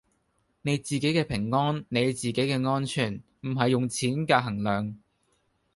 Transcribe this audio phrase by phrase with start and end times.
[0.63, 4.97] 你自己嘅平安你自己嘅安全唔係用錢㗎衡量